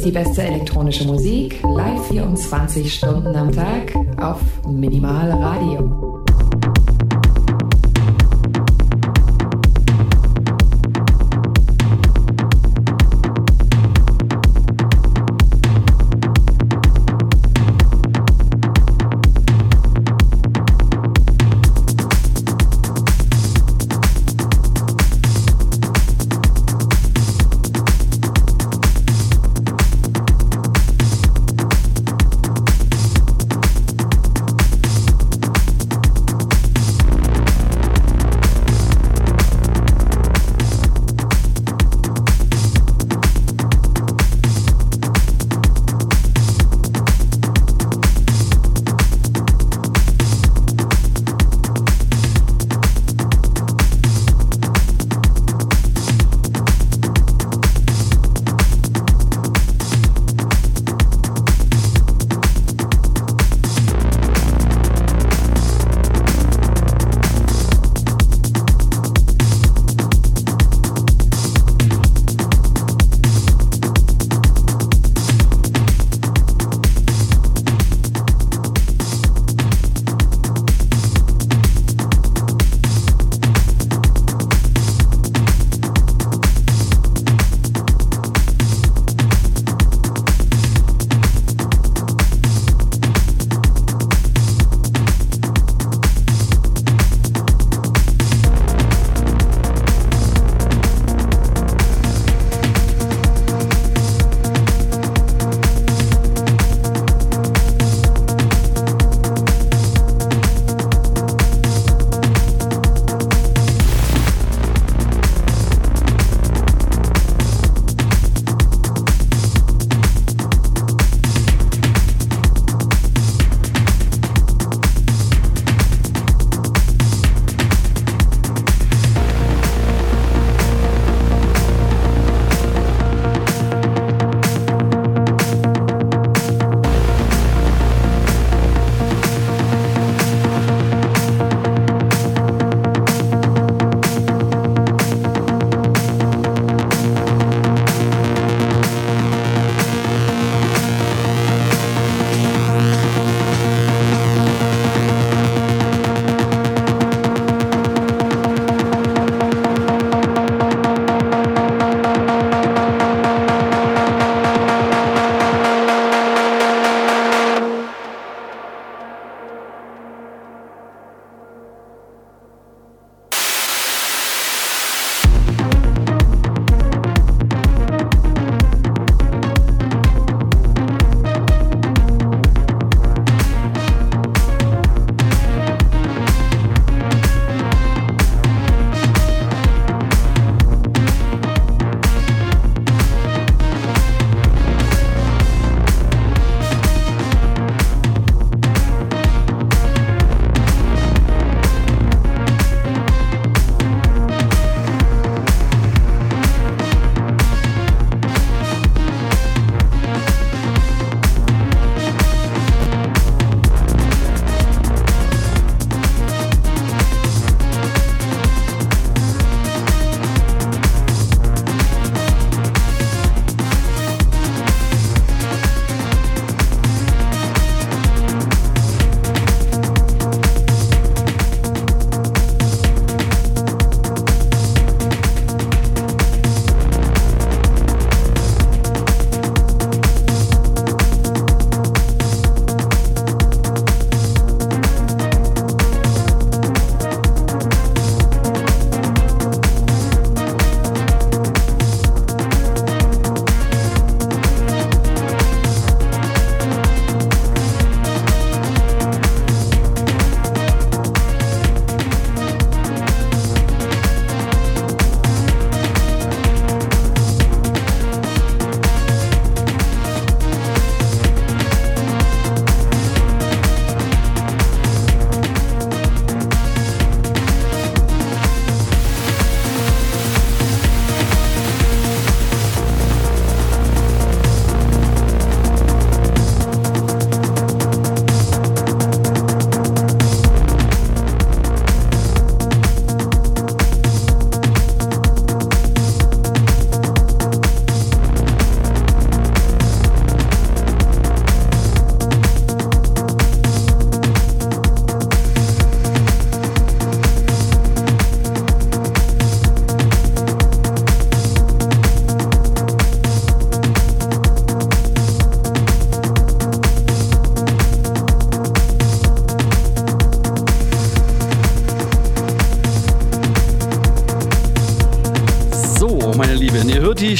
[0.04, 6.03] Die beste elektronische Musik, live 24 Stunden am Tag auf Minimal Radio.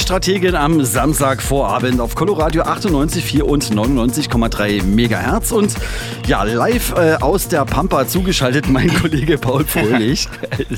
[0.05, 5.51] Strategin am Samstagvorabend auf Coloradio 98,4 und 99,3 Megahertz.
[5.51, 5.75] Und
[6.27, 10.29] ja, live äh, aus der Pampa zugeschaltet mein Kollege Paul Fröhlich.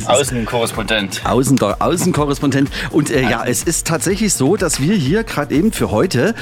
[0.06, 1.22] Außenkorrespondent.
[1.24, 2.70] Außen, Außenkorrespondent.
[2.92, 6.36] Und äh, ja, es ist tatsächlich so, dass wir hier gerade eben für heute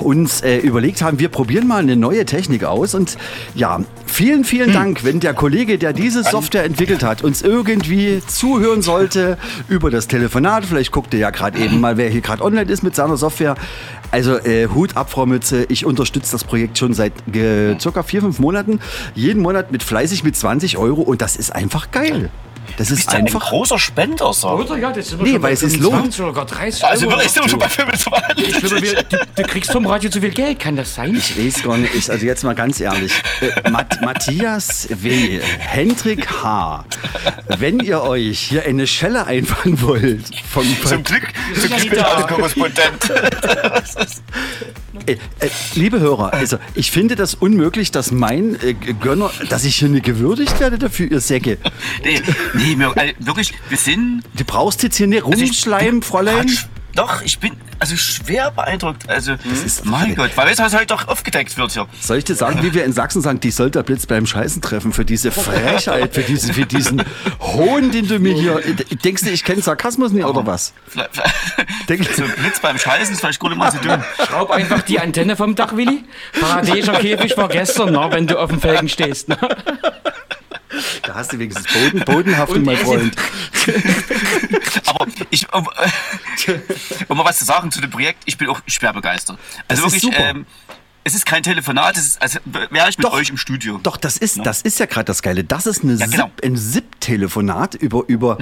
[0.00, 2.94] uns äh, überlegt haben, wir probieren mal eine neue Technik aus.
[2.94, 3.18] Und
[3.54, 3.80] ja,
[4.20, 9.38] vielen, vielen Dank, wenn der Kollege, der diese Software entwickelt hat, uns irgendwie zuhören sollte
[9.66, 10.66] über das Telefonat.
[10.66, 13.54] Vielleicht guckt ihr ja gerade eben mal, wer hier gerade online ist mit seiner Software.
[14.10, 15.64] Also äh, Hut ab, Frau Mütze.
[15.70, 18.80] Ich unterstütze das Projekt schon seit äh, circa vier, fünf Monaten.
[19.14, 22.28] Jeden Monat mit fleißig mit 20 Euro und das ist einfach geil.
[22.80, 23.50] Das ist Bist du ein einfach.
[23.50, 24.48] großer Spender, so.
[24.48, 27.08] Oder ja, das sind wir Nee, schon weil es ist 25 oder gar 30 Also
[27.08, 27.20] Euro.
[27.20, 28.48] wir schon bei 25.
[28.48, 31.14] Ich glaube, wir, du, du kriegst vom Radio zu viel Geld, kann das sein?
[31.14, 33.12] Ich weiß gar nicht, ich- also jetzt mal ganz ehrlich.
[33.42, 36.86] Äh, Matt, Matthias W., Hendrik H.,
[37.58, 41.28] wenn ihr euch hier eine Schelle einfangen wollt, vom, Zum Glück,
[41.60, 43.12] zum Glück bin ich Außenkorrespondent.
[45.06, 49.76] Äh, äh, liebe Hörer, also ich finde das unmöglich, dass mein äh, Gönner, dass ich
[49.76, 51.58] hier nicht gewürdigt werde dafür, ihr Säcke.
[52.04, 52.20] Nee,
[52.54, 54.22] nee, wir, also wirklich, wir sind.
[54.36, 56.46] Du brauchst jetzt hier nicht also ich rumschleimen, Fräulein.
[56.46, 56.66] Quatsch.
[56.94, 59.08] Doch, ich bin also schwer beeindruckt.
[59.08, 59.34] Also,
[59.64, 61.86] ist- mein Gott, weil weißt du, was halt doch aufgedeckt wird hier.
[62.00, 64.60] Soll ich dir sagen, wie wir in Sachsen sagen, die soll der Blitz beim Scheißen
[64.60, 67.02] treffen für diese Frechheit, für diesen, für diesen
[67.40, 68.60] Hohn, den du mir hier.
[69.04, 70.72] Denkst du, ich kenne Sarkasmus nicht oder was?
[70.88, 71.10] Vielleicht-
[71.88, 74.02] Denk- So Blitz beim Scheißen ist vielleicht nicht mal so dumm.
[74.26, 76.04] Schraub einfach die Antenne vom Dach, Willi.
[76.40, 79.28] Paradiesischer Käfig war gestern, na, wenn du auf dem Felgen stehst.
[79.28, 79.36] Na.
[81.02, 83.16] Da hast du wenigstens Boden, Bodenhaftung, Und mein Freund.
[84.86, 85.68] Aber ich, um,
[87.08, 89.38] um mal was zu sagen zu dem Projekt, ich bin auch schwer begeistert.
[89.68, 90.46] Also Das wirklich, ähm,
[91.02, 93.14] es ist kein Telefonat, es ist, als wäre ich mit Doch.
[93.14, 93.80] euch im Studio.
[93.82, 95.42] Doch, das ist, das ist ja gerade das Geile.
[95.44, 96.24] Das ist eine Ja, genau.
[96.26, 98.36] Zip, ein ZIP-Telefonat über, über,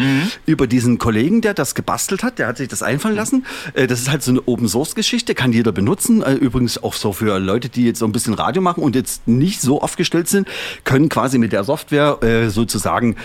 [0.44, 2.38] über diesen Kollegen, der das gebastelt hat.
[2.40, 3.46] Der hat sich das einfallen lassen.
[3.74, 6.22] Äh, Das ist halt so eine Open-Source-Geschichte, kann jeder benutzen.
[6.22, 9.28] Äh, Übrigens auch so für Leute, die jetzt so ein bisschen Radio machen und jetzt
[9.28, 10.48] nicht so aufgestellt sind,
[10.84, 13.16] können quasi mit der Software äh, sozusagen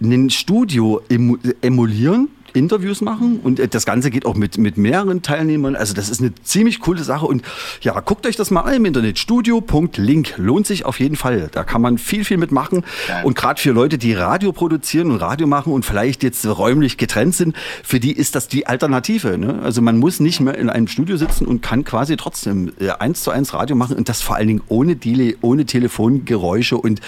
[0.00, 2.28] ein Studio emu emulieren,
[2.58, 5.76] Interviews machen und äh, das Ganze geht auch mit, mit mehreren Teilnehmern.
[5.76, 7.42] Also das ist eine ziemlich coole Sache und
[7.80, 9.18] ja, guckt euch das mal an im Internet.
[9.18, 11.48] Studio.link lohnt sich auf jeden Fall.
[11.52, 12.84] Da kann man viel, viel mitmachen
[13.24, 17.34] und gerade für Leute, die Radio produzieren und Radio machen und vielleicht jetzt räumlich getrennt
[17.34, 19.38] sind, für die ist das die Alternative.
[19.38, 19.60] Ne?
[19.62, 23.22] Also man muss nicht mehr in einem Studio sitzen und kann quasi trotzdem äh, eins
[23.22, 27.00] zu eins Radio machen und das vor allen Dingen ohne Delay, ohne Telefongeräusche und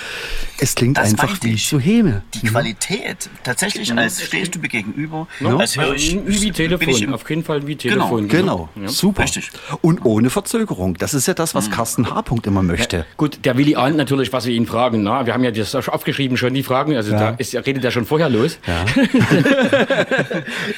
[0.59, 2.23] es klingt Das einfach wie zu Häme.
[2.35, 5.59] Die Qualität, tatsächlich, als stehst du mir gegenüber, No?
[5.59, 8.29] als höre ich, Also, wie Telefon, auf jeden Fall wie Telefon.
[8.29, 8.89] Genau, Ja.
[8.89, 9.23] super.
[9.23, 9.51] Richtig.
[9.81, 10.95] Und ohne Verzögerung.
[10.99, 12.25] Das ist ja das, was Carsten H.
[12.45, 13.07] Immer möchte.
[13.17, 15.03] Gut, der Willi ahnt natürlich, was wir ihn fragen.
[15.03, 15.25] Na?
[15.27, 16.95] Wir haben ja das aufgeschrieben schon, die Fragen.
[16.97, 18.59] Also da ist, redet er schon vorher los.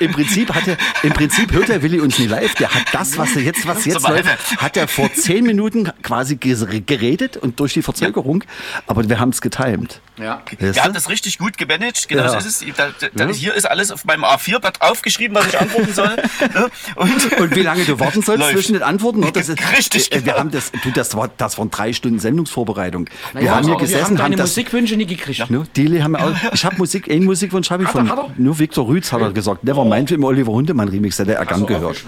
[0.01, 2.55] Im Prinzip hat er, im Prinzip hört der Willi uns nie live.
[2.55, 6.37] Der hat das, was er jetzt, was jetzt läuft, hat er vor zehn Minuten quasi
[6.37, 8.45] geredet und durch die Verzögerung.
[8.87, 10.01] Aber wir haben es getimed.
[10.19, 10.43] Ja.
[10.59, 12.09] Wir haben das richtig gut gemanagt.
[12.09, 12.31] Genau Ja.
[12.31, 12.65] so ist es.
[12.77, 14.25] Da, da, Hier ist alles auf meinem
[14.57, 16.17] A4-Blatt aufgeschrieben, was ich antworten soll.
[16.55, 16.69] Ne?
[16.97, 18.53] Und, Und wie lange du warten sollst Läuft.
[18.55, 19.25] zwischen den Antworten?
[19.33, 20.39] Das ist, Richtig, äh, Wir genau.
[20.39, 23.09] haben das, du, das war, das waren drei Stunden Sendungsvorbereitung.
[23.33, 25.49] Wir Ja, haben hier aber wir haben gesessen, deine Musikwünsche nie gekriegt.
[25.51, 25.67] Ne?
[25.77, 28.31] Dili haben wir auch, ich habe Musik, einen Musikwunsch habe ich von er?
[28.37, 29.65] nur Viktor Rütz hat er gesagt.
[29.65, 32.03] Nevermind im Oliver Hundemann Remix, der er gern gehört.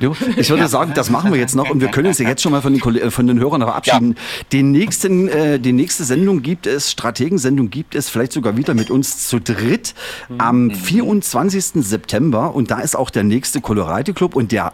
[0.00, 2.42] Jo, Ich würde sagen, das machen wir jetzt noch und wir können uns ja jetzt
[2.42, 4.16] schon mal von den, äh, von den Hörern verabschieden.
[4.52, 8.90] Den nächsten, äh, die nächste Sendung gibt es, Strategensendung gibt es vielleicht sogar wieder mit
[8.90, 9.94] uns zu dritt
[10.38, 11.49] am 24.
[11.50, 14.72] September und da ist auch der nächste Colorado Club und der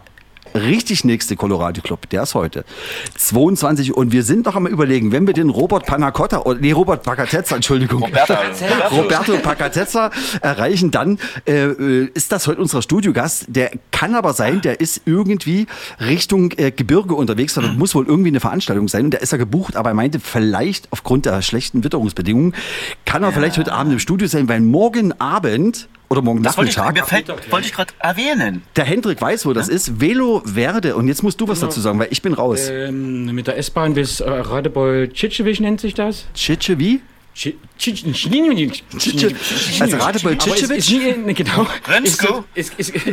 [0.55, 2.65] richtig nächste Colorado Club, der ist heute
[3.15, 7.03] 22 und wir sind noch am überlegen, wenn wir den Robert Panacotta, oder nee, Robert
[7.03, 8.03] Pacatezza, Entschuldigung.
[8.03, 8.33] Roberto.
[8.91, 10.11] Roberto Pacatezza
[10.41, 13.45] erreichen, dann äh, äh, ist das heute unser Studiogast.
[13.47, 15.67] Der kann aber sein, der ist irgendwie
[15.99, 19.05] Richtung äh, Gebirge unterwegs, oder muss wohl irgendwie eine Veranstaltung sein.
[19.05, 22.55] Und der ist ja gebucht, aber er meinte, vielleicht aufgrund der schlechten Witterungsbedingungen
[23.05, 26.71] kann er vielleicht heute Abend im Studio sein, weil morgen Abend oder morgen das wollte
[26.71, 28.63] ich, Nachmittag mir fällt, wollte ich gerade erwähnen.
[28.75, 29.99] der Hendrik weiß, wo das ist.
[29.99, 30.95] Velo Verde.
[30.95, 32.69] Und jetzt musst du was dazu sagen, weil ich bin raus.
[32.69, 36.25] Ähm, mit der S-Bahn bis äh, Radebeul Tschitschewich nennt sich das.
[36.33, 37.01] Tschitsche wie?
[39.79, 41.35] Also Radebeul Aber es ist Tschitschewitsch?
[41.37, 41.67] genau.
[41.87, 42.45] Rensko?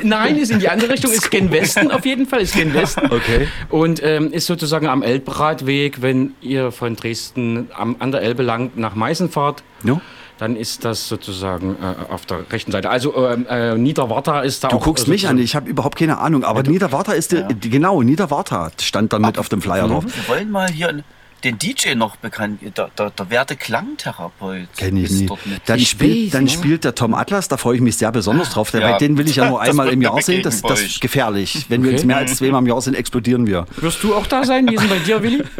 [0.02, 3.04] Nein, ist in die andere Richtung, ist gen Westen auf jeden Fall, ist gen Westen.
[3.10, 3.48] Okay.
[3.68, 8.70] Und ähm, ist sozusagen am Elbradweg, wenn ihr von Dresden am, an der Elbe lang
[8.76, 9.62] nach Meißen fahrt.
[9.82, 10.00] No?
[10.38, 12.90] Dann ist das sozusagen äh, auf der rechten Seite.
[12.90, 14.82] Also ähm, äh, Niederwarta ist da Du auch.
[14.82, 16.42] guckst äh, mich an, ich habe überhaupt keine Ahnung.
[16.44, 20.04] Aber Niederwarta ist, der, die- genau, Niederwarta stand dann mit auf dem Flyer drauf.
[20.04, 21.04] Wir wollen mal hier
[21.44, 24.66] den DJ noch bekannt, der, der, der werte Klangtherapeut.
[24.78, 25.30] Kenn ich mit.
[25.66, 26.50] Dann, Ich spielt, weiß, dann ne?
[26.50, 28.72] spielt der Tom Atlas, da freue ich mich sehr besonders drauf.
[28.72, 28.80] Ja.
[28.80, 30.42] Weil den will ich ja nur einmal im Jahr sehen.
[30.42, 31.66] Das, das ist gefährlich.
[31.68, 31.96] Wenn wir Okay.
[31.98, 33.66] uns mehr als zweimal im Jahr sind, explodieren wir.
[33.76, 34.66] Wirst du auch da sein?
[34.68, 35.42] Wie ist denn bei dir, Willi?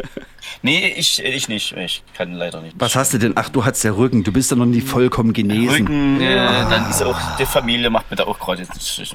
[0.61, 1.75] Nee, ich, ich nicht.
[1.77, 2.75] Ich kann leider nicht.
[2.79, 3.33] Was hast du denn?
[3.35, 4.23] Ach, du hast ja Rücken.
[4.23, 5.69] Du bist ja noch nie vollkommen genesen.
[5.87, 6.35] Rücken, äh,
[6.69, 8.63] dann ist auch die Familie macht mir da auch gerade.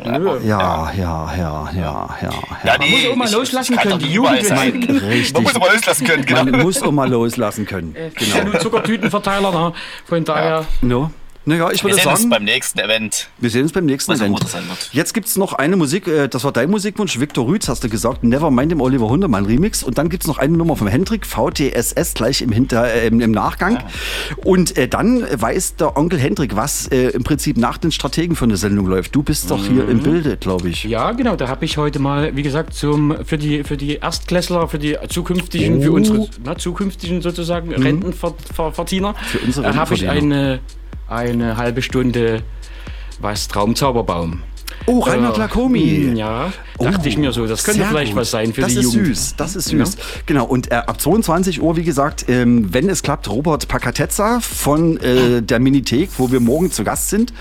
[0.04, 2.08] Ja, ja, ja, ja, ja.
[2.22, 2.30] ja.
[2.64, 4.88] Ja, nee, muss auch mal ich- loslassen ich können, die Jugend sein.
[4.88, 5.34] will Richtig.
[5.34, 6.44] Man muss aber loslassen können, genau.
[6.44, 7.94] Man muss auch mal loslassen können.
[8.14, 8.44] Genau.
[8.44, 9.72] Nur Zuckertütenverteiler, ne?
[10.06, 10.64] von daher.
[10.82, 11.10] No?
[11.50, 13.28] Naja, ich Wir würde sehen uns sagen, beim nächsten Event.
[13.38, 14.38] wir sehen uns beim nächsten Was Event.
[14.92, 17.88] Jetzt gibt es noch eine Musik, äh, das war dein Musikwunsch, Viktor Rütz, hast du
[17.88, 19.82] gesagt, Nevermind im Oliver Hundermann Remix.
[19.82, 23.20] Und dann gibt es noch eine Nummer vom Hendrik, VTSS, gleich im, Hinter, äh, im,
[23.20, 23.82] im Nachgang.
[24.44, 28.48] Und äh, dann weiß der Onkel Hendrik, was äh, im Prinzip nach den Strategen von
[28.48, 29.16] der Sendung läuft.
[29.16, 30.84] Du bist doch hier im Bilde, glaube ich.
[30.84, 34.68] Ja, genau, da habe ich heute mal, wie gesagt, zum, für, die, für die Erstklässler,
[34.68, 40.44] für die zukünftigen, für unsere na, zukünftigen sozusagen Rentenverdiener, Für unsere äh, habe ich Rentenverdiener.
[40.46, 40.60] eine,
[41.10, 42.42] eine halbe Stunde
[43.18, 44.42] was Traumzauberbaum.
[44.86, 46.08] Oh, Reinhard Äh, Lacomi.
[46.12, 48.20] mm, Ja, dachte ich mir so, das könnte Sehr vielleicht gut.
[48.22, 49.06] was sein für das die ist Jugend.
[49.08, 49.96] süß, das ist süß.
[50.26, 54.96] Genau, und äh, ab 22 Uhr, wie gesagt, ähm, wenn es klappt, Robert Pacatezza von
[54.98, 57.32] äh, der Minithek, wo wir morgen zu Gast sind.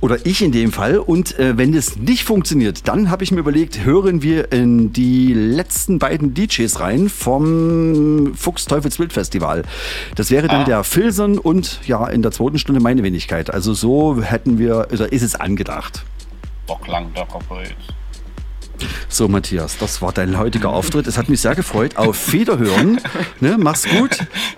[0.00, 0.98] Oder ich in dem Fall.
[0.98, 5.32] Und äh, wenn das nicht funktioniert, dann habe ich mir überlegt, hören wir in die
[5.34, 9.62] letzten beiden DJs rein vom Fuchs Teufels Wild Festival.
[10.16, 13.52] Das wäre dann der Filsen und ja, in der zweiten Stunde meine Wenigkeit.
[13.52, 16.04] Also so hätten wir, oder ist es angedacht.
[16.72, 17.76] Doch lang, der Therapeut.
[19.08, 21.06] So, Matthias, das war dein heutiger Auftritt.
[21.06, 21.96] Es hat mich sehr gefreut.
[21.96, 23.00] Auf Wiederhören.
[23.40, 24.10] Ne, mach's gut.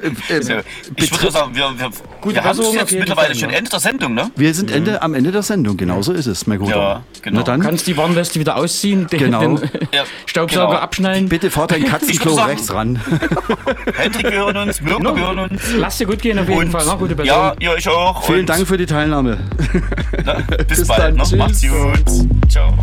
[0.02, 0.62] Äh, äh,
[0.96, 3.56] ich würde sagen, wir, wir, Gute wir haben es jetzt mittlerweile Fall, schon ne?
[3.56, 4.30] Ende der Sendung, ne?
[4.36, 5.76] wir sind Ende, am Ende der Sendung.
[5.76, 6.76] Genauso ist es, mein Guter.
[6.76, 7.38] Ja, genau.
[7.38, 9.40] Na dann, Kannst die Warnweste wieder ausziehen, den, Genau.
[9.40, 10.78] den Ja, Staubsauger genau.
[10.80, 11.28] abschnallen.
[11.28, 13.00] bitte fahr dein Katzenklo rechts ran.
[13.96, 15.62] Hendrik, wir hören uns, Mirko, wir hören uns.
[15.78, 16.84] Lass dir gut gehen auf jeden Und, Fall.
[16.86, 17.40] Na, gute Besserung.
[17.42, 18.24] ja, ihr euch auch.
[18.24, 19.38] Vielen Dank für die Teilnahme.
[20.24, 20.34] Na,
[20.68, 21.00] bis, Bis bald.
[21.00, 21.14] dann.
[21.14, 21.22] Ne?
[21.22, 21.38] Tschüss.
[21.38, 22.50] Macht's gut.
[22.50, 22.74] Ciao.